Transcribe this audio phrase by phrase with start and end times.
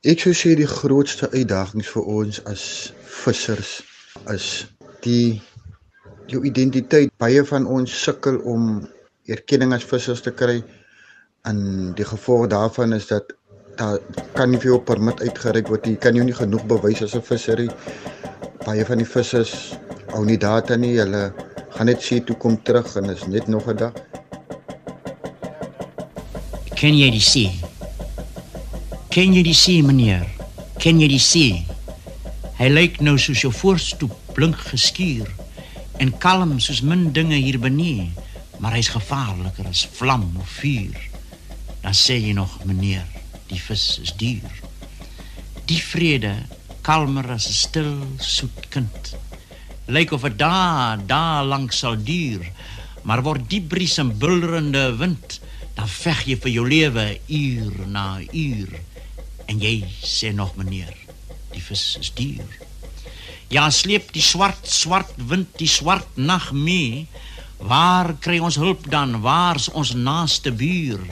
[0.00, 2.62] Ek sou sê die grootste uitdagings vir ons as
[3.20, 3.82] vissers
[4.32, 4.46] is
[5.04, 5.42] die
[6.32, 7.12] jou identiteit.
[7.20, 8.86] Baie van ons sukkel om
[9.28, 10.62] erkenning as vissers te kry.
[11.44, 13.36] En die gevolg daarvan is dat
[13.76, 14.00] daar
[14.32, 15.84] kan nie vir jou permit uitgereik word.
[15.84, 17.70] Jy kan jou nie genoeg bewys as 'n visser nie.
[18.64, 19.76] Baie van die vissers
[20.16, 20.96] hou nie data nie.
[20.96, 21.34] Hulle
[21.76, 23.92] gaan net sê toe kom terug en is net nog 'n dag.
[26.74, 27.59] Ken jy die see?
[29.10, 30.22] Ken jy die see, meneer?
[30.78, 31.64] Ken jy die see?
[32.60, 35.26] Hy lyk nou soos jou voorstoep blink geskuur
[35.98, 38.04] en kalm soos min dinge hier benee,
[38.62, 40.94] maar hy's gevaarliker as vlam of vuur.
[41.82, 43.02] Dan sê jy nog, meneer,
[43.50, 44.60] die vis is duur.
[45.66, 46.36] Die vrede
[46.86, 47.92] kalmer as 'n stil
[48.22, 49.16] soet kind.
[49.90, 52.46] Lyk of dit daar daar lank sal duur,
[53.02, 55.40] maar word die bries en bulderende wind,
[55.74, 58.70] dan veg jy vir jou lewe uur na uur.
[59.50, 60.94] En jy sê nog meneer,
[61.50, 62.46] die vis is duur.
[63.50, 67.08] Ja, sleep die swart swart wind die swart nag mee.
[67.58, 69.18] Waar kry ons hulp dan?
[69.24, 71.02] Waar's ons naaste buur?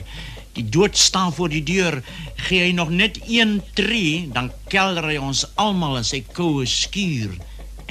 [0.55, 1.99] Die dood staan voor die deur.
[2.47, 7.35] Gee hy nog net een tree, dan kelder hy ons almal in sy koue skuur.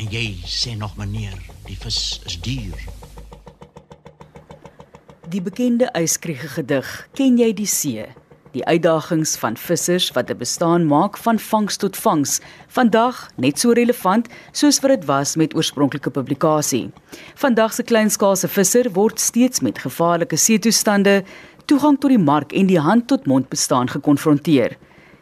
[0.00, 1.36] En jy sê nog meneer,
[1.68, 2.80] die vis is duur.
[5.28, 8.08] Die bekende yskriege gedig, ken jy die see?
[8.52, 13.72] Die uitdagings van vissers wat 'n bestaan maak van vangs tot vangs, vandag net so
[13.72, 16.90] relevant soos wat dit was met oorspronklike publikasie.
[17.34, 21.24] Vandag se kleinskaalse visser word steeds met gevaarlike seetoestande,
[21.64, 24.76] toegang tot die mark en die hand-tot-mond bestaan gekonfronteer.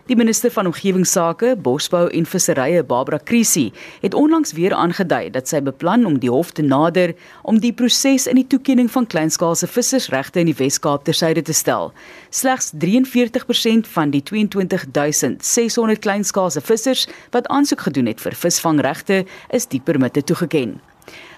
[0.06, 3.72] Die minister van omgewingsake, bosbou en visserye, Barbara Krisi,
[4.04, 8.28] het onlangs weer aangedui dat sy beplan om die hof te nader om die proses
[8.30, 11.90] in die toekenning van kleinskaalse vissersregte in die Wes-Kaap tersyde te stel.
[12.30, 19.82] Slegs 43% van die 22600 kleinskaalse vissers wat aansoek gedoen het vir visvangregte, is die
[19.82, 20.78] permitte toegeken.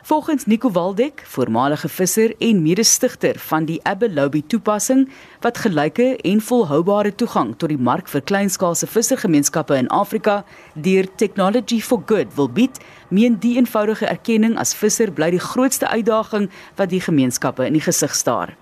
[0.09, 5.03] Volgens Nico Waldeck, voormalige visser en mede-stigter van die Abelobi toepassing
[5.41, 10.39] wat gelyke en volhoubare toegang tot die mark vir kleinskaalse vissergemeenskappe in Afrika
[10.73, 12.81] deur Technology for Good wil bied,
[13.13, 16.47] meen die eenvoudige erkenning as visser bly die grootste uitdaging
[16.81, 18.55] wat die gemeenskappe in die gesig staar.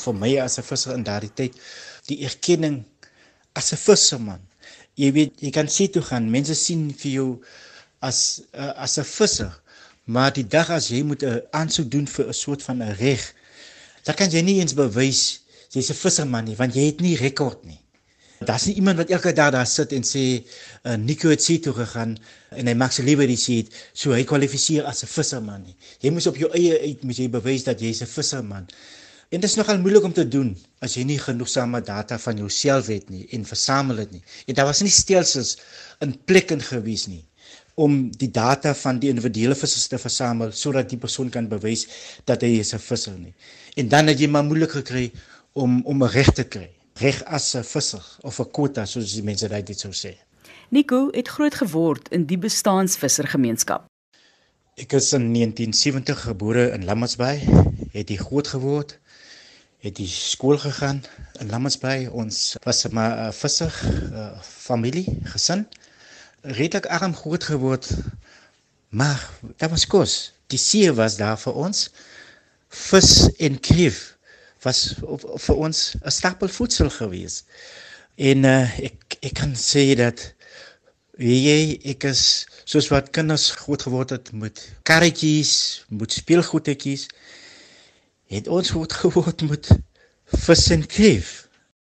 [0.00, 1.60] Vir my as 'n visser in daardie tyd,
[2.08, 2.86] die erkenning
[3.52, 4.40] as 'n visserman.
[4.96, 7.28] Jy weet, jy kan sien toe gaan, mense sien vir jou
[8.00, 9.52] as uh, as 'n visser
[10.04, 13.34] Maar die dag as jy moet 'n aansoek doen vir 'n soort van 'n reg,
[14.04, 17.64] dan kan jy nie eens bewys jy's 'n visserman nie, want jy het nie rekord
[17.64, 17.80] nie.
[18.44, 20.44] Daar's nie iemand wat elke dag daar sit en sê
[20.82, 22.18] uh, Nico het see toe gegaan
[22.50, 25.76] en hy maak sy lewe die see, so hy kwalifiseer as 'n visserman nie.
[26.00, 28.68] Jy moet op jou eie uit moet jy bewys dat jy's 'n visserman.
[29.30, 32.86] En dit is nogal moeilik om te doen as jy nie genoegsame data van jouself
[32.86, 34.22] het nie en versamel dit nie.
[34.46, 35.56] En daar was nie stelsels
[36.00, 37.24] in plek in gewees nie
[37.74, 41.86] om die data van die individuele vissers te versamel sodat die persoon kan bewys
[42.24, 43.34] dat hy is 'n visser nie.
[43.76, 45.12] En dan het jy maar moeilik gekry
[45.52, 46.70] om om 'n reg te kry.
[46.94, 50.14] Reg as 'n visser of 'n quota soos die mense dit sou sê.
[50.70, 53.84] Nico het groot geword in die bestaansvissergemeenskap.
[54.76, 57.38] Ek is in 1970 gebore in Lammasbaai,
[57.92, 58.98] het hier groot geword,
[59.78, 61.02] het die skool gegaan
[61.40, 62.08] in Lammasbaai.
[62.08, 63.72] Ons was 'n visser
[64.12, 65.66] uh, familie, gesin
[66.44, 67.90] redelik arm groot geword.
[68.88, 70.32] Maar dit was kos.
[70.46, 71.88] Die see was daar vir ons.
[72.68, 74.14] Vis en kreef
[74.64, 74.94] was
[75.46, 77.44] vir ons 'n stapel voedsel gewees.
[78.16, 80.34] En uh, ek ek kan sê dat
[81.18, 87.06] jy ek is soos wat kinders groot geword het met karretjies, met speelgoedetjies.
[88.26, 89.68] Het ons groot geword met
[90.24, 91.43] vis en kreef.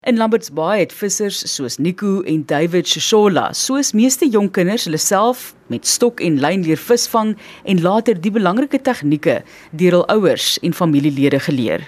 [0.07, 4.97] In Lamberts Bay het vissers soos Nico en David Shishola, soos meeste jong kinders, hulle
[4.97, 7.33] self met stok en lyn leer visvang
[7.67, 9.41] en later die belangrike tegnieke
[9.81, 11.83] deur hul ouers en familielede geleer.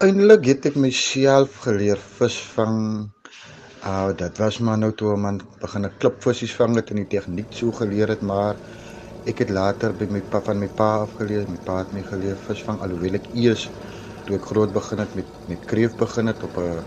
[0.00, 2.80] Eindelik het ek myself geleer visvang.
[3.84, 7.10] Ah, uh, dit was maar nou toe man begin 'n klipvisies vang het en die
[7.18, 8.56] tegniek so geleer het, maar
[9.26, 12.40] ek het later by my pa van my pa afgeleer, my pa het my geleer
[12.48, 13.68] visvang alhoewel ek eers
[14.28, 16.84] toe ek groot begin het met met kreef begin het op 'n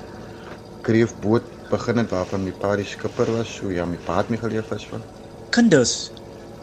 [0.86, 3.50] kreefboot begin het waarvan my pa die skipper was.
[3.58, 5.02] So ja, my pa het my geleer visvang.
[5.50, 6.12] Kinders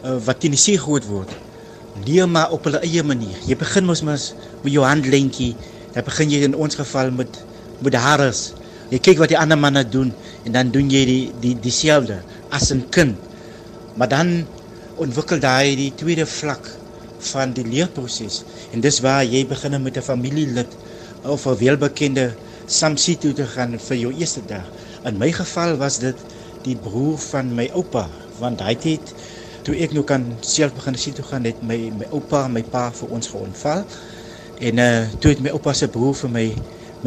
[0.03, 1.31] uh, wat in die see groot word,
[2.05, 3.35] leer maar op hulle eie manier.
[3.47, 4.33] Jy begin mos mos
[4.63, 5.55] met jou handlentjie.
[5.93, 7.41] Dan begin jy in ons geval met
[7.83, 8.53] met hares.
[8.89, 10.13] Jy kyk wat die ander manne doen
[10.45, 12.21] en dan doen jy die die dieselfde
[12.51, 13.17] as 'n kind.
[13.95, 14.45] Maar dan
[14.95, 16.78] ontwikkel daai die tweede vlak
[17.19, 18.43] van die leerproses
[18.73, 20.77] en dis waar jy begin met 'n familielid
[21.23, 22.35] of 'n welbekende
[22.65, 24.65] samsie toe te gaan vir jou eerste dag
[25.03, 26.15] In my geval was dit
[26.65, 29.13] die broer van my oupa, want hy het
[29.63, 32.63] toe ek nou kan self begin sien toe gaan het my my oupa en my
[32.67, 33.85] pa vir ons geontval.
[34.59, 36.45] En uh toe het my oupa se broer vir my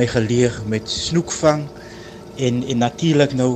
[0.00, 1.66] my geleer met snoekvang
[2.48, 3.50] en en natuurlik nou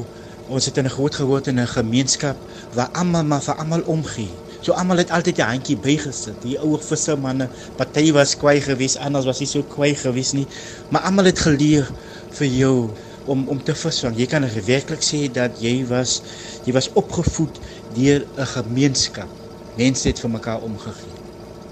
[0.52, 2.36] ons het in 'n groot geword in 'n gemeenskap
[2.76, 4.44] waar almal maar vir almal omgee.
[4.66, 6.42] So almal het altyd 'n handjie bygesit.
[6.42, 10.46] Die ouer vissermanne, party was kwai gewees, anders was nie so kwai gewees nie,
[10.90, 11.86] maar almal het geleer
[12.30, 12.90] vir jou
[13.26, 14.16] om om te visvang.
[14.18, 16.22] Jy kan werklik sê dat jy was
[16.64, 17.60] jy was opgevoed
[17.94, 19.28] deur 'n gemeenskap.
[19.76, 21.14] Mense het vir mekaar omgegee.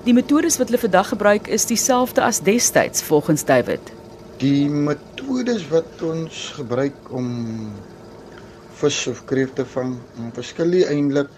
[0.05, 3.81] Die metodes wat hulle vandag gebruik is dieselfde as destyds volgens David.
[4.39, 7.73] Die metodes wat ons gebruik om
[8.75, 9.99] vis of kreef te vang,
[10.35, 11.29] verskil eintlik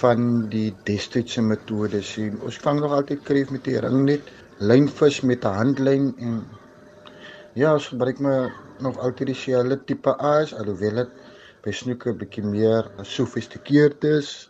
[0.00, 2.16] van die destydse metodes.
[2.44, 4.28] Ons vang nog altyd kreef met die ringnet,
[4.58, 6.44] lynvis met 'n handlyn en
[7.54, 11.08] ja, ons gebruik maar nog altyd dieselfde tipe aas alhoewel dit
[11.64, 14.48] by snoeke 'n bietjie meer gesofistikeerd is.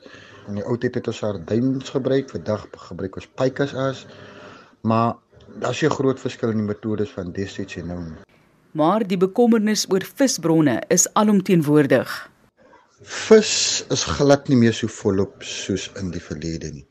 [0.48, 4.06] In die ou tyd het ons sardyns gebruik, vandag gebruik ons pykas as.
[4.82, 5.14] Maar
[5.60, 8.00] daar's 'n groot verskil in die metodes van destyds en nou.
[8.72, 12.30] Maar die bekommernis oor visbronne is alomteenwoordig.
[13.04, 16.86] Vis is glad nie meer so volop soos in die verlede nie.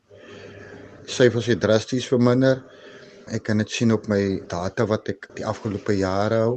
[1.10, 2.62] Syfers het drasties verminder.
[3.26, 6.54] Ek kan dit sien op my data wat ek die afgelope jare hou.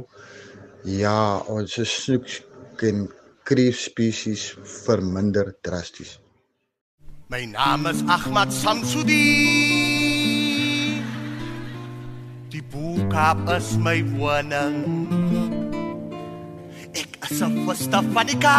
[0.86, 2.30] Ja, ons snoek
[2.86, 3.08] en
[3.44, 4.52] kreef spesies
[4.86, 6.20] verminder drasties.
[7.30, 9.26] My naam is Ahmad Samsudi.
[12.50, 15.19] Die boekap is my woning.
[17.30, 18.58] Ek is 'n vaste fanika.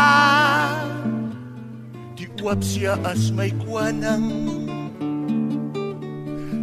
[2.15, 4.25] Die oopsie is my koning.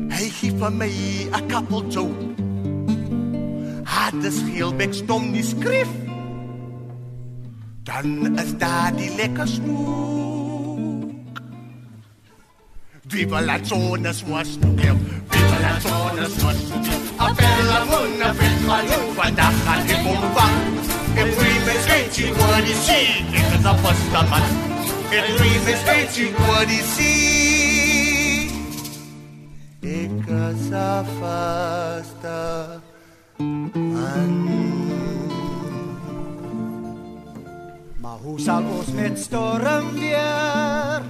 [0.08, 0.88] Hy gee vir my
[1.36, 2.12] 'n kappel toe.
[3.84, 5.90] Het dis heel bek stom nie skryf.
[7.84, 11.36] Dan is daar die lekker snoek.
[13.10, 14.80] Viva la zona swasnoek.
[15.30, 16.86] Viva la zona swasnoek.
[17.24, 20.97] A bella mona fetma lu vandaag gaat ik omvang.
[21.14, 23.06] Ik dream is weet what you see.
[23.30, 24.42] Ik is een vaste man.
[25.10, 28.50] Ik dream is weet what you see.
[29.80, 32.80] Ik is een vaste
[33.72, 34.46] man.
[38.00, 41.02] Maar hoe sal ons met storm weer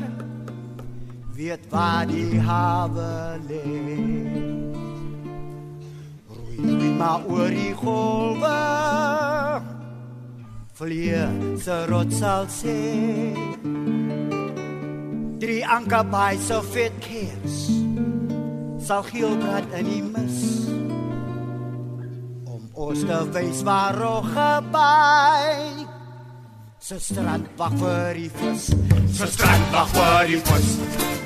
[1.39, 3.63] weet waar die hawe lê?
[6.27, 9.48] Roei my maar oor die golwe.
[10.79, 12.75] Vlieg se rots sal sê.
[15.43, 17.57] Drie anker by so fit keers.
[18.87, 20.39] Sal geel brand in die mis.
[22.47, 25.83] Om ons te wys waar rogge by.
[26.79, 28.71] Se strand wag vir die vis.
[29.19, 30.73] Se strand wag vir die vis.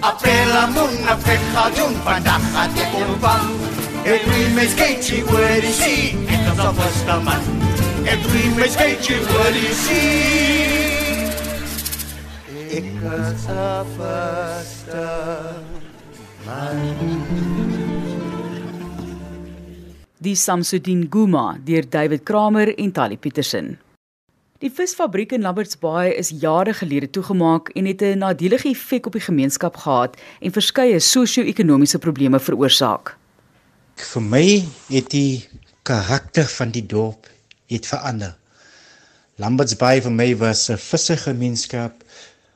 [0.01, 3.55] Apela muna fek gaan vandag gaat ek omvang.
[4.17, 6.13] Ek dream my skate oor die see.
[6.25, 8.13] Ek is 'n vaste man.
[8.13, 10.73] Ek dream my skate oor die see.
[12.73, 15.07] Ek is 'n vaste
[20.23, 23.79] Die Samsudin Guma deur David Kramer en Tali Petersen.
[24.61, 29.13] Die visfabriek in Lamberts Bay is jare gelede toegemaak en het 'n nadelige effek op
[29.13, 33.17] die gemeenskap gehad en verskeie sosio-ekonomiese probleme veroorsaak.
[33.97, 35.49] Vir my het die
[35.83, 37.27] karakter van die dorp
[37.73, 38.37] het verander.
[39.41, 42.05] Lamberts Bay vir my was 'n vissergemeenskap,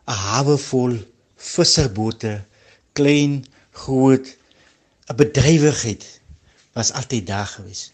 [0.09, 0.99] 'n hawe vol
[1.37, 2.45] visserbote,
[2.93, 4.27] klein, groot,
[5.09, 6.05] 'n bedrywigheid
[6.73, 7.93] was altyd daar gewees.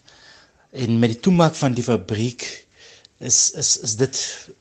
[0.71, 2.65] En met die toemaak van die fabriek
[3.17, 4.19] is is is dit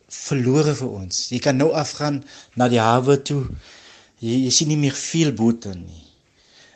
[0.09, 1.29] verlore vir ons.
[1.29, 2.23] Jy kan nou afgaan
[2.55, 3.47] na die hawe toe.
[4.19, 6.05] Jy, jy sien nie meer veel bote nie.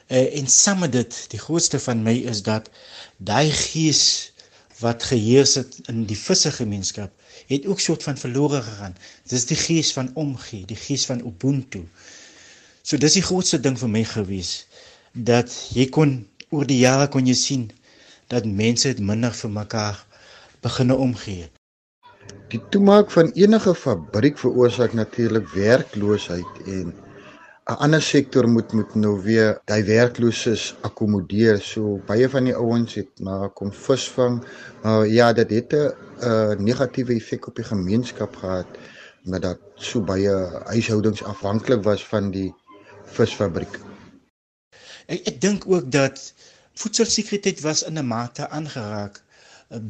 [0.06, 2.70] Uh, en saam met dit, die grootste van my is dat
[3.18, 4.32] daai gees
[4.80, 7.12] wat geheers het in die vissergemeenskap
[7.46, 8.96] het ook soort van verlore gegaan.
[9.28, 11.84] Dis die gees van omgee, die gees van ubuntu.
[12.82, 14.66] So dis die grootste ding vir my gewees
[15.12, 16.18] dat jy kon
[16.52, 17.70] oor die jare kon jy sien
[18.32, 20.02] dat mense het minder vir mekaar
[20.62, 21.48] begine omgee.
[22.52, 26.92] Die toemaak van enige fabriek veroorsaak natuurlik werkloosheid en
[27.66, 31.58] 'n ander sektor moet moet nou weer daai werklooses akkommodeer.
[31.60, 34.36] So baie van die ouens het maar kom visvang.
[34.82, 38.66] Maar ja, dit het 'n negatiewe effek op die gemeenskap gehad
[39.24, 40.34] omdat dat so baie
[40.70, 42.54] huishoudings afhanklik was van die
[43.04, 43.80] visfabriek.
[45.06, 46.32] Ek ek dink ook dat
[46.74, 49.22] voedselsekuriteit was in 'n mate aangeraak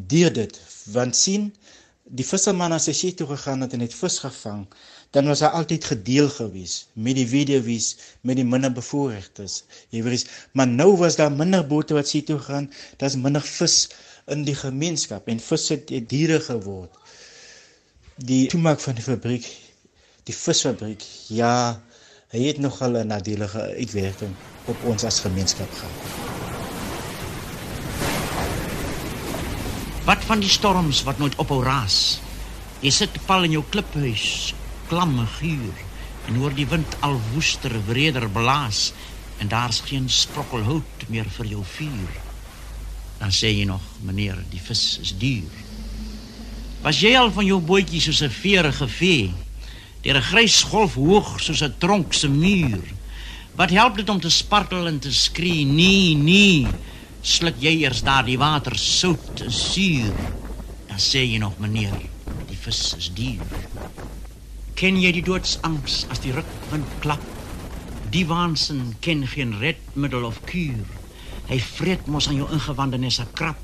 [0.09, 0.61] deur dit
[0.93, 1.53] want sien
[2.07, 4.67] die visserman as hy see toe gegaan het en het vis gevang,
[5.11, 9.63] dan was hy altyd gedeel gewees met die weduwees, met die minder bevoorregtes.
[9.95, 12.71] Jy weet, maar nou was daar minder bote wat see toe gaan,
[13.01, 13.89] daar's minder vis
[14.33, 16.93] in die gemeenskap en vis het diere geword.
[18.17, 19.47] Die toemaak van die fabriek,
[20.27, 21.81] die visfabriek, ja,
[22.35, 24.35] hy het nogal 'n nadelige uitwerking
[24.67, 26.35] op ons as gemeenskap gehad.
[30.07, 32.21] Wat van die storms wat nooit ophou raas?
[32.81, 34.55] Jy sit pal in jou kliphuis,
[34.89, 35.85] klamme guur
[36.27, 38.93] en hoor die wind al woester wreder blaas
[39.39, 42.13] en daar's geen sprokkel hout meer vir jou vuur.
[43.21, 45.63] Dan sê jy nog, meneer, die vis is duur.
[46.85, 49.33] Was jy al van jou bootjie soos 'n veerige vee,
[50.03, 52.85] deur 'n grys golf hoog soos 'n tronk se muur?
[53.57, 55.65] Wat help dit om te spartel en te skree?
[55.65, 56.67] Nee, nee
[57.27, 60.15] sluk jy eers daardie water sout en suur.
[60.87, 61.97] Dan sê jy nog meneer,
[62.47, 63.43] die vis is duur.
[64.77, 67.23] Ken jy die doodsangs as die rukwind klap?
[68.13, 70.83] Die waansin ken geen redmiddel of kuur.
[71.49, 73.63] Hy vreet mos aan jou ingewande nes 'n krap.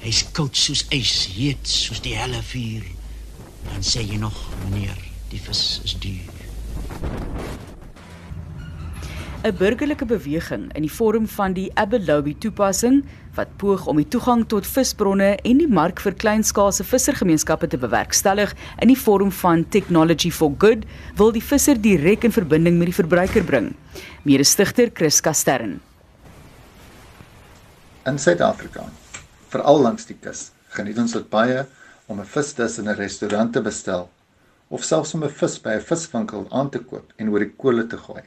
[0.00, 2.88] Hy's koud soos ys, heet soos die helle vuur.
[3.68, 4.96] Dan sê jy nog meneer,
[5.28, 7.75] die vis is duur.
[9.44, 13.02] 'n burgerlike beweging in die vorm van die Abelobi toepassing
[13.36, 18.54] wat poog om die toegang tot visbronne en die mark vir kleinskaalse vissergemeenskappe te bewerkstellig
[18.80, 22.96] in die vorm van Technology for Good, wil die visser direk in verbinding met die
[22.96, 23.74] verbruiker bring.
[24.24, 25.80] Mede-stigter Chris Kastern.
[28.06, 28.88] In Suid-Afrika,
[29.52, 31.66] veral langs die kus, geniet ons dit baie
[32.06, 34.08] om 'n visdis in 'n restaurant te bestel
[34.68, 37.86] of selfs om 'n vis by 'n viswinkel aan te koop en oor die kolle
[37.86, 38.22] te gooi.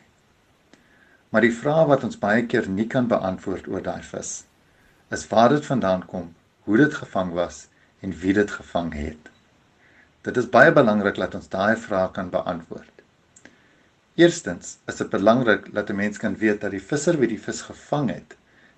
[1.29, 4.43] Maar die vraag wat ons baie keer nie kan beantwoord oor daai vis
[5.09, 6.27] is waar dit vandaan kom,
[6.67, 7.63] hoe dit gevang was
[8.05, 9.29] en wie dit gevang het.
[10.21, 13.01] Dit is baie belangrik dat ons daai vraag kan beantwoord.
[14.19, 17.62] Eerstens is dit belangrik dat 'n mens kan weet dat die visser wie die vis
[17.62, 18.36] gevang het,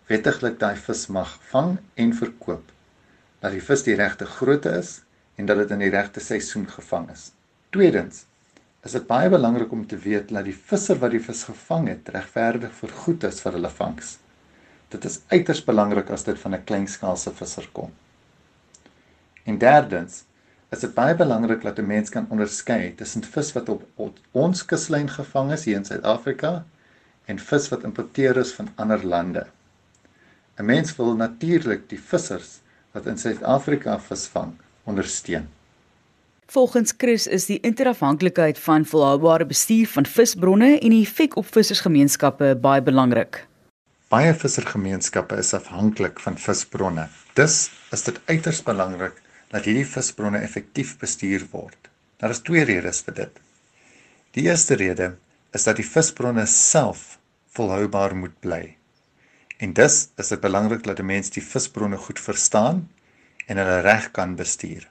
[0.07, 2.71] wettiglik daai vis mag vang en verkoop.
[3.39, 5.01] Dat die vis die regte grootte is
[5.35, 7.31] en dat dit in die regte seisoen gevang is.
[7.69, 8.25] Tweedens
[8.85, 12.09] is dit baie belangrik om te weet dat die visser wat die vis gevang het
[12.15, 14.15] regverdig vergoed is vir hulle vangs.
[14.91, 17.91] Dit is uiters belangrik as dit van 'n kleinskaalse visser kom.
[19.45, 20.23] En derdens
[20.71, 24.65] is dit baie belangrik dat 'n mens kan onderskei tussen vis wat op, op ons
[24.65, 26.65] kuslyn gevang is hier in Suid-Afrika
[27.25, 29.47] en vis wat importeer is van ander lande.
[30.57, 32.59] 'n Mens wil natuurlik die vissers
[32.91, 35.47] wat in Suid-Afrika visvang ondersteun.
[36.51, 42.49] Volgens Chris is die interafhanklikheid van volhoubare bestuur van visbronne en die effek op vissersgemeenskappe
[42.65, 43.39] baie belangrik.
[44.11, 47.07] Baie vissergemeenskappe is afhanklik van visbronne.
[47.39, 49.23] Dus is dit uiters belangrik
[49.55, 51.87] dat hierdie visbronne effektief bestuur word.
[52.19, 53.41] Daar is twee redes vir dit.
[54.35, 55.13] Die eerste rede
[55.55, 57.15] is dat die visbronne self
[57.55, 58.65] volhoubaar moet bly.
[59.63, 62.89] En dus is dit belangrik dat 'n mens die visbronne goed verstaan
[63.47, 64.90] en hulle reg kan bestuur.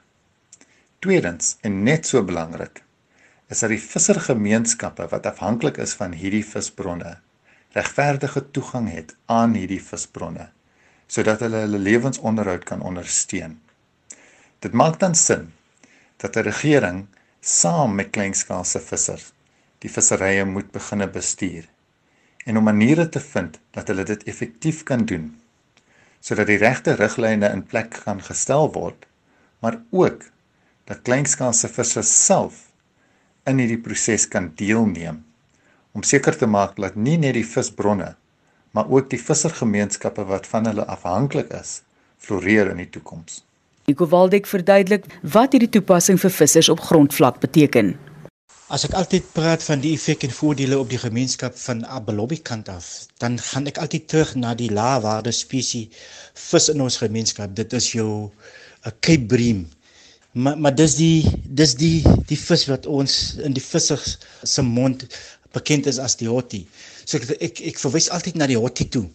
[1.01, 2.83] Tweedens en net so belangrik
[3.49, 7.15] is dat die vissergemeenskappe wat afhanklik is van hierdie visbronne
[7.73, 10.43] regverdige toegang het aan hierdie visbronne
[11.15, 13.55] sodat hulle hulle lewensonderhoud kan ondersteun.
[14.61, 15.47] Dit maak dan sin
[16.21, 16.99] dat 'n regering
[17.53, 19.31] saam met kleinskaalse vissers
[19.81, 21.65] die visserye moet begine bestuur
[22.45, 25.25] en om maniere te vind dat hulle dit effektief kan doen
[26.19, 29.09] sodat die regte riglyne in plek kan gestel word
[29.59, 30.29] maar ook
[30.91, 32.65] dat kleinskaalse vissers self
[33.47, 35.21] in hierdie proses kan deelneem
[35.95, 38.11] om seker te maak dat nie net die visbronne
[38.75, 41.81] maar ook die vissergemeenskappe wat van hulle afhanklik is
[42.21, 43.41] floreer in die toekoms.
[43.89, 47.95] Nico Waldeck verduidelik wat hierdie toepassing vir vissers op grondvlak beteken.
[48.71, 52.69] As ek altyd praat van die effek en voordele op die gemeenskap van Abelobi kant
[52.71, 52.87] af,
[53.19, 56.07] dan gaan ek altyd terug na die laagwaarde spesies
[56.39, 57.51] vis in ons gemeenskap.
[57.57, 58.31] Dit is jou 'n
[58.87, 59.67] eh, Cape bream,
[60.31, 65.03] Maar maar dis die dis die die vis wat ons in die vissers se mond
[65.51, 66.63] bekend is as die hottie.
[67.03, 69.09] So ek ek, ek verwys altyd na die hottie toe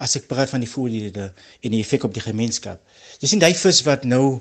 [0.00, 1.28] as ek praat van die voordele
[1.60, 2.80] en die effek op die gemeenskap.
[3.20, 4.40] Jy sien daai vis wat nou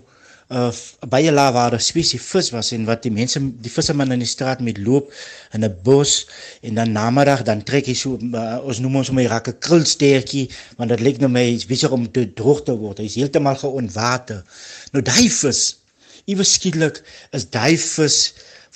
[0.53, 0.71] 'n uh,
[1.11, 4.77] baie laagwaarde spesies vis was en wat die mense die visserman in die straat met
[4.77, 5.11] loop
[5.51, 6.27] in 'n bos
[6.61, 10.89] en dan namiddag dan trek hy so uh, ons noem ons my rakke krulstertjie want
[10.89, 12.99] dit lyk nou my besig om te droog te word.
[12.99, 14.43] Hy's heeltemal geontwater.
[14.91, 15.82] Nou daai vis
[16.29, 17.01] Iewes skielik
[17.35, 18.17] is daai vis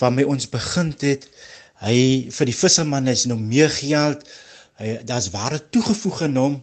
[0.01, 1.27] waarmee ons begin het,
[1.80, 2.00] hy
[2.34, 4.25] vir die visserman is nou meer geld.
[4.82, 6.58] Hy daar's ware toegevoeg aan hom.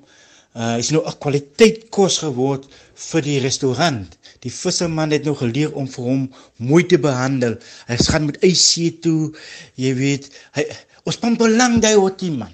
[0.55, 2.69] Uh hy's nou 'n kwaliteit kos geword
[3.09, 4.19] vir die restaurant.
[4.45, 7.57] Die visserman het nou geleer om vir hom mooi te behandel.
[7.89, 9.33] Hy gaan met eis see toe.
[9.75, 10.69] Jy weet, hy
[11.05, 12.53] ons pan belang daai hotie man.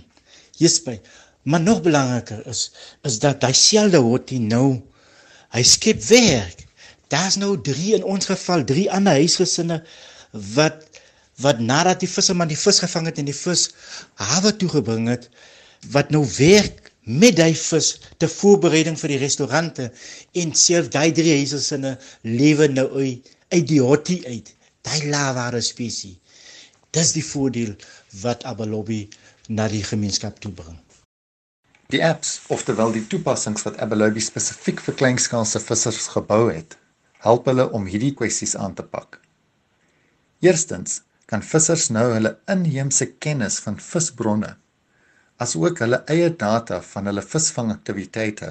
[0.57, 1.01] Jesper,
[1.43, 2.71] maar nog belangriker is
[3.03, 4.81] is dat hy selfde hotie nou
[5.51, 6.70] hy skep werk.
[7.11, 9.83] Daar's nou 3 in ons geval, 3 ander huisgesinne
[10.55, 10.87] wat
[11.41, 13.71] wat nadat die visserman die vis gevang het en die vis
[14.21, 15.31] hawe toe gebring het,
[15.95, 19.87] wat nou werk met daai vis te voorbereiding vir die restaurante
[20.43, 21.95] en self daai drie huisgesinne
[22.29, 24.53] lewe nou uit uit die hotie uit.
[24.87, 26.15] Daai laware spesie.
[26.95, 27.75] Dis die voordeel
[28.23, 29.03] wat Abalobi
[29.49, 30.79] na die gemeenskap toe bring.
[31.91, 36.77] Die apps, oftewel die toepassings wat Abalobi spesifiek vir kleinskaalse vissers gebou het,
[37.25, 39.21] help hulle om hierdie kwessies aan te pak.
[40.41, 44.55] Eerstens kan vissers nou hulle inheemse kennis van visbronne
[45.41, 48.51] asook hulle eie data van hulle visvangaktiwiteite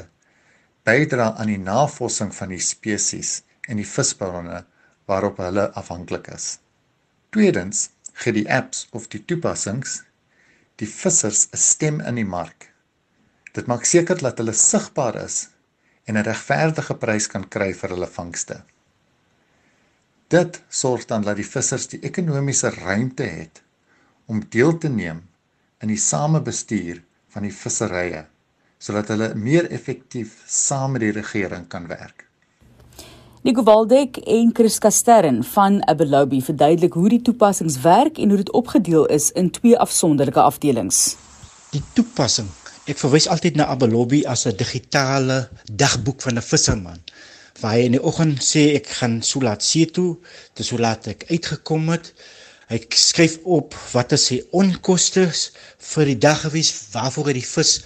[0.87, 4.63] bydra aan die navorsing van die spesies en die visbronne
[5.09, 6.57] waarop hulle afhanklik is.
[7.33, 7.89] Tweedens
[8.21, 9.99] gee die apps of die toepassings
[10.81, 12.71] die vissers 'n stem in die mark.
[13.53, 15.49] Dit maak seker dat hulle sigbaar is
[16.09, 18.61] en 'n regverdige prys kan kry vir hulle vangste.
[20.27, 23.61] Dit sorg dan dat die vissers die ekonomiese ruimte het
[24.25, 25.21] om deel te neem
[25.81, 28.25] in die samebestuur van die visserye
[28.79, 32.25] sodat hulle meer effektief saam met die regering kan werk.
[33.43, 38.51] Nico Waldek en Chris Kastern van Abelobi verduidelik hoe die toepassings werk en hoe dit
[38.51, 41.17] opgedeel is in twee afsonderlike afdelings.
[41.71, 42.47] Die toepassing,
[42.89, 47.01] ek verwys altyd na Abelobi as 'n digitale dagboek van 'n visserman
[47.61, 50.17] waar hy in die oggend sê ek gaan so laat see toe,
[50.55, 52.13] dis so laat ek uitgekom het.
[52.69, 55.25] Hy skryf op wat is sy onkoste
[55.91, 57.79] vir die dag gewees, waarvoor hy die vis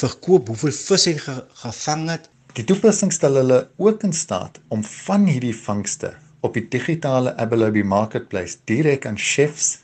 [0.00, 2.28] verkoop, hoeveel vis hy ge gevang het.
[2.56, 6.14] Die toepassing stel hulle ook in staat om van hierdie vangste
[6.46, 9.78] op die digitale Abelobi marketplace direk aan chefs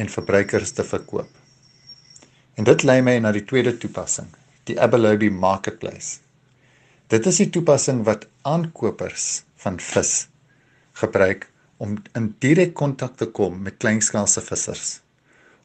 [0.00, 1.41] en verbruikers te verkoop.
[2.56, 4.28] En dit lei my na die tweede toepassing,
[4.68, 6.20] die Abelobi marketplace.
[7.12, 10.26] Dit is die toepassing wat aankopers van vis
[11.00, 11.48] gebruik
[11.82, 14.98] om in direk kontak te kom met kleinskaalse vissers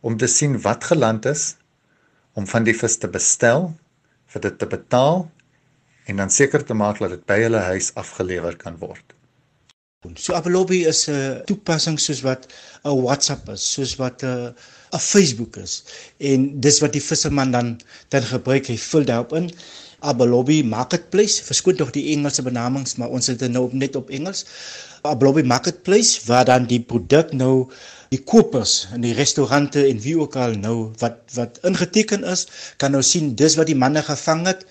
[0.02, 1.56] om te sien wat geland is,
[2.38, 3.72] om van die vis te bestel,
[4.32, 5.26] vir dit te betaal
[6.08, 9.17] en dan seker te maak dat dit by hulle huis afgelewer kan word.
[10.16, 12.48] So Abelobi is 'n toepassing soos wat
[12.86, 14.54] 'n WhatsApp is, soos wat 'n
[14.94, 15.84] 'n Facebook is
[16.20, 19.52] en dis wat die visserman dan dan gebruik, hy vul daarop in
[20.00, 24.46] Abelobi Marketplace, verskoon tog die Engelse benamings, maar ons het dit nou net op Engels.
[25.02, 27.70] Abelobi Marketplace waar dan die produk nou
[28.14, 32.46] die kopers in die restaurante en wie ook al nou wat wat ingeteken is,
[32.78, 34.64] kan nou sien dis wat die manne gevang het,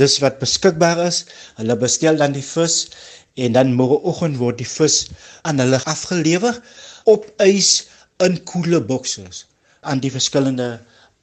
[0.00, 1.22] dis wat beskikbaar is.
[1.60, 2.88] Hulle bestel dan die vis
[3.34, 5.06] en dan môreoggend word die vis
[5.48, 6.58] aan hulle afgelewer
[7.08, 7.88] op ys
[8.26, 9.24] in koele bokse
[9.82, 10.78] aan die verskillende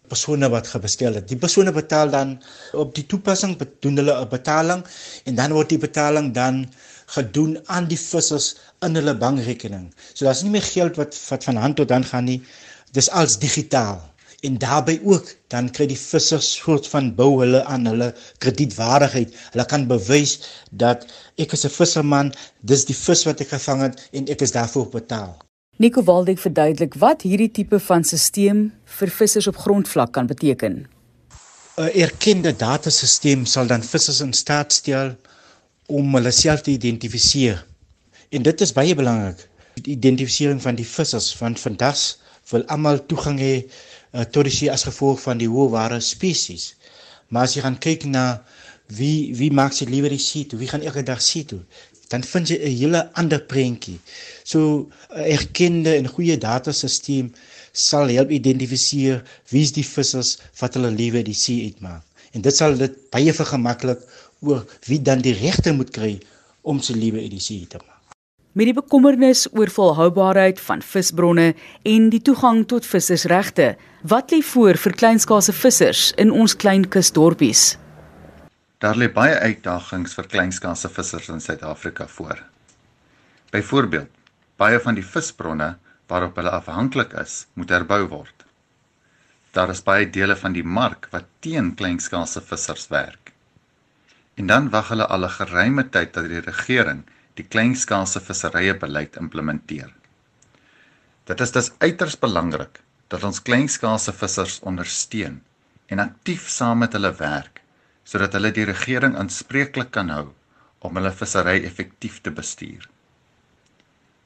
[0.09, 1.27] persone wat gebestel het.
[1.29, 2.37] Die persone betaal dan
[2.73, 4.81] op die toepassing doen hulle 'n betaling
[5.25, 6.65] en dan word die betaling dan
[7.15, 9.93] gedoen aan die vissers in hulle bankrekening.
[10.13, 12.41] So daar's nie meer geld wat wat van hand tot hand gaan nie.
[12.91, 14.01] Dis als digitaal.
[14.41, 19.33] En daarbey ook dan kry die vissers soort van bou hulle aan hulle kredietwaardigheid.
[19.51, 20.37] Hulle kan bewys
[20.71, 21.03] dat
[21.35, 24.87] ek is 'n visserman, dis die vis wat ek gevang het en ek is daarvoor
[24.89, 25.37] betaal.
[25.77, 30.87] Nico Waldeck verduidelik wat hierdie tipe van stelsel vir vissers op grondvlak kan beteken.
[31.77, 35.15] 'n Erkende datasisteem sal dan vissers in staat stel
[35.85, 37.65] om hulle self te identifiseer.
[38.29, 41.97] En dit is baie belangrik, die identifisering van die vissers want vandag
[42.51, 43.55] wil almal toegang hê
[44.13, 46.73] uh, tot die see as gevolg van die hoë ware spesies.
[47.29, 48.25] Maar as jy gaan kyk na
[48.99, 51.61] wie wie maak se liewer die see toe, wie gaan elke dag see toe?
[52.09, 53.99] dan vind jy 'n hele ander prentjie.
[54.43, 54.59] So
[55.13, 57.27] 'n erkende en goeie datasisteem
[57.71, 59.21] sal help identifiseer
[59.53, 62.03] wie's die vissers wat hulle lewe die see uitmaak.
[62.33, 64.01] En dit sal dit baie vergemaklik
[64.41, 66.19] oor wie dan die regte moet kry
[66.61, 67.88] om sy lewe uit die see te maak.
[68.59, 71.53] Met die bekommernis oor volhoubaarheid van visbronne
[71.87, 73.69] en die toegang tot vissersregte,
[74.11, 77.77] wat lê voor vir kleinskaalse vissers in ons klein kusdorpies?
[78.83, 82.41] Daar lê baie uitdagings vir kleinskaalse vissers in Suid-Afrika voor.
[83.55, 84.09] Byvoorbeeld,
[84.59, 85.69] baie van die visbronne
[86.11, 88.43] waarop hulle afhanklik is, moet herbou word.
[89.55, 93.31] Daar is baie dele van die mark wat teen kleinskaalse vissers werk.
[94.35, 97.05] En dan wag hulle al 'n geruime tyd dat die regering
[97.39, 99.93] die kleinskaalse visserye beleid implementeer.
[101.29, 102.81] Dit is dus uiters belangrik
[103.13, 105.39] dat ons kleinskaalse vissers ondersteun
[105.89, 107.63] en aktief saam met hulle werk
[108.09, 110.27] sodat hulle die regering aanspreeklik kan hou
[110.85, 112.87] om hulle vissery effektief te bestuur.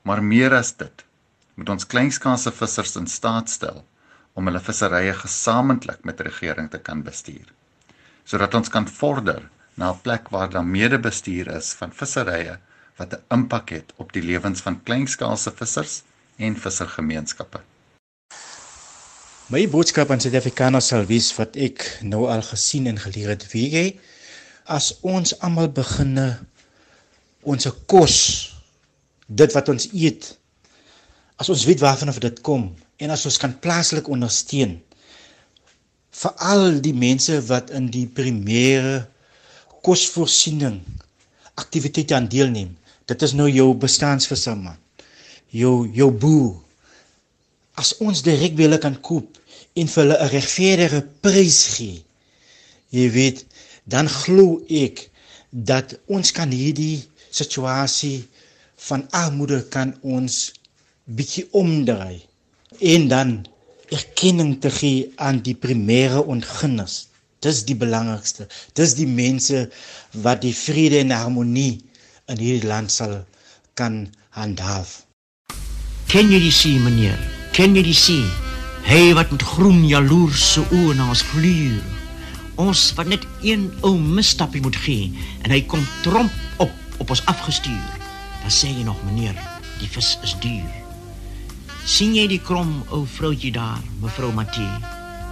[0.08, 1.04] Maar meer as dit,
[1.56, 3.82] moet ons kleinskaalse vissers in staat stel
[4.34, 7.49] om hulle visserye gesamentlik met regering te kan bestuur,
[8.26, 9.43] sodat ons kan vorder
[9.76, 12.60] na 'n plek waar daar medebestuur is van visserye
[12.98, 16.02] wat 'n impak het op die lewens van kleinskaalse vissers
[16.38, 17.60] en vissergemeenskappe.
[19.48, 23.70] My boodskap aan Suid-Afrikaners sal wees wat ek nou al gesien en geleer het, wie
[23.70, 24.00] jy
[24.66, 26.40] as ons almal beginne
[27.44, 28.18] ons kos
[29.28, 30.30] dit wat ons eet
[31.42, 32.70] as ons weet waarvan of dit kom
[33.04, 34.78] en as ons kan plaaslik ondersteun
[36.14, 39.04] vir al die mense wat in die primêre
[39.84, 40.80] kosvoorsiening
[41.60, 42.72] aktiwiteite aan deelneem
[43.12, 44.80] dit is nou jou bestaansvisser man
[45.62, 46.60] jou jou boer
[47.84, 49.39] as ons direk wille kan koop
[49.80, 52.04] en vir hulle 'n regverdige prys gee
[52.98, 53.46] jy weet
[53.96, 55.10] dan glo ek
[55.72, 58.26] dat ons kan hierdie situasie
[58.89, 60.52] van armoede kan ons
[61.06, 62.22] bietjie omdraai
[62.80, 63.34] en dan
[63.94, 67.08] erkenning te gee aan die primêre ontginners.
[67.44, 68.48] Dis die belangrikste.
[68.78, 69.68] Dis die mense
[70.26, 71.82] wat die vrede en harmonie
[72.32, 73.24] in hierdie land sal
[73.80, 74.08] kan
[74.38, 75.04] handhaaf.
[76.12, 77.18] Ken jy die see, meneer?
[77.56, 78.28] Ken jy die see?
[78.88, 81.82] Hy wat met groen jaloerse oë na ons gluur.
[82.62, 85.10] Ons wat net een ou misstapie moet gee
[85.42, 88.00] en hy kom tromp op op ons afgestuur.
[88.44, 89.38] Dan sê jy nog, meneer,
[89.82, 90.84] die vis is duur
[91.84, 94.70] sien jy die krom ou vroutjie daar, mevrou Matthie,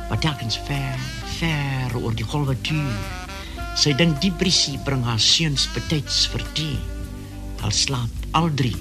[0.10, 0.99] wat telkens ver,
[1.38, 3.20] ver oor die golwe tuur.
[3.79, 6.79] Sy dink die briesie bring haar seuns betyds vir tee.
[7.63, 8.75] Al slaap al drie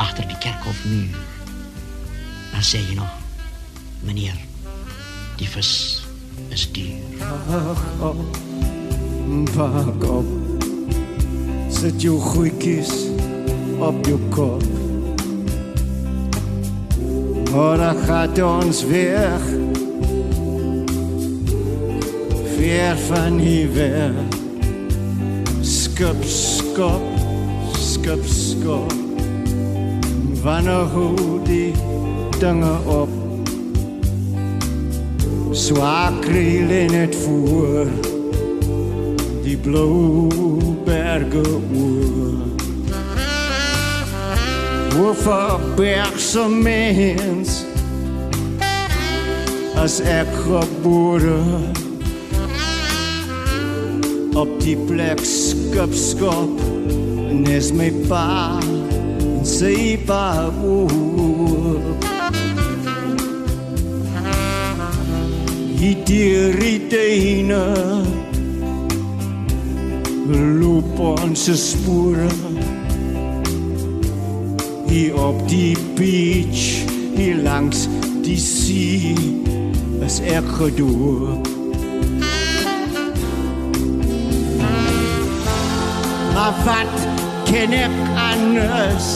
[0.00, 1.12] agter die kerkhofmuur.
[2.52, 3.12] Dan sê jy nog,
[4.06, 4.38] meneer,
[5.40, 5.72] die vis
[6.54, 7.02] is duur.
[7.20, 8.40] Wag op,
[9.56, 10.32] wag op.
[11.72, 12.92] Sit jou goedjies
[13.84, 14.64] op jou kop.
[17.52, 19.65] Morgen gaat ons weg.
[22.56, 24.10] Ver van hier weg.
[25.60, 27.02] Skup, skop,
[27.78, 28.92] skup, skop.
[30.42, 31.72] Wanneer hoe die
[32.38, 33.08] dinge op.
[35.50, 37.86] Swakriel in het voer.
[39.42, 42.34] Die blauwe bergen oor.
[44.96, 47.64] Hoeveel bergse mens
[49.76, 51.84] as ek gebore
[54.36, 56.60] op die plek skop skop
[57.32, 58.26] nes my pa
[59.56, 62.06] sy pa woop
[65.76, 67.44] Hierdie
[70.60, 72.28] loop ons spore.
[74.88, 76.64] Hier op die beach
[77.16, 77.86] hier langs
[78.26, 79.14] die see
[80.06, 81.55] is ek gedoop
[86.46, 87.06] wat
[87.48, 89.06] ken ek anders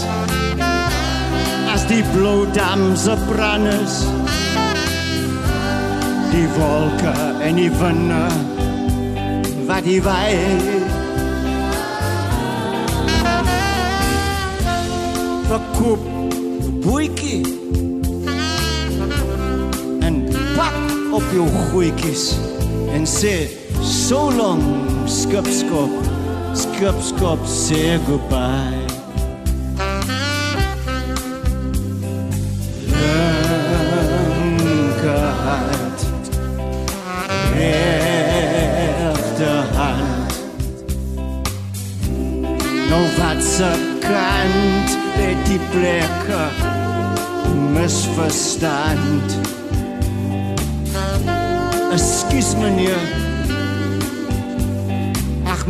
[1.70, 4.00] as die bloedamse branders
[6.32, 7.14] die wolke
[7.46, 8.24] en die winde
[9.70, 10.58] wat die waai
[15.46, 16.02] verkoop
[16.82, 17.42] boetjie
[20.06, 20.22] en
[20.58, 20.78] pak
[21.14, 22.32] op jou goetjies
[22.90, 23.36] en sê
[23.86, 24.66] so long
[25.06, 25.46] skop
[26.54, 28.90] skop skop skop say goodbye
[35.44, 36.00] Hand,
[37.54, 40.32] rechte Hand.
[42.88, 46.48] Nou wat ze kant het die plekke
[47.72, 49.38] misverstand.
[51.92, 53.19] Ekskuus meneer.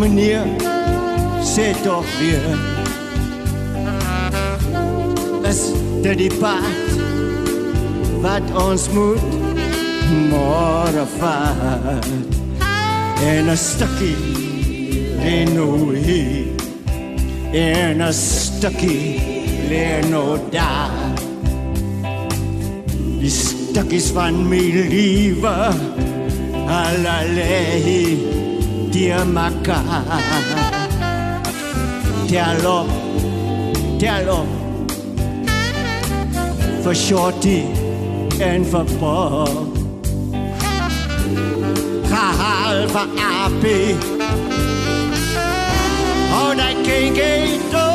[0.01, 0.47] Meneer,
[1.45, 2.59] sê toch weer.
[5.45, 5.61] Is
[6.01, 6.95] dit die pad
[8.23, 9.27] wat ons moet
[10.31, 12.09] môre vat?
[13.21, 14.17] En 'n stukkie
[15.21, 16.49] en nou hier
[17.53, 19.21] en 'n stukkie
[19.69, 20.97] lê nou daar.
[23.21, 25.57] Die stukkies van my liewe
[26.67, 28.41] alalei die
[28.93, 29.79] tiamaka
[32.29, 32.79] tialo
[34.01, 34.41] tialo
[36.83, 37.61] for shorty
[38.41, 39.71] and for Bob
[42.11, 43.95] kahal for happy
[46.35, 47.90] all that king gate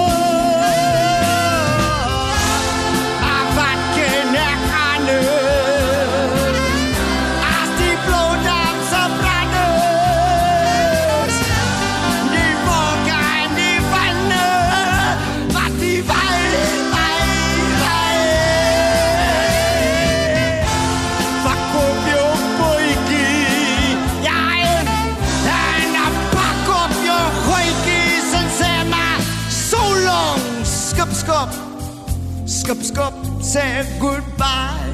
[33.55, 34.91] Say goodbye.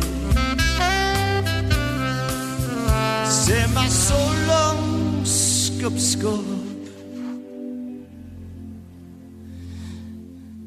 [3.26, 6.46] Say my so long, scup scup.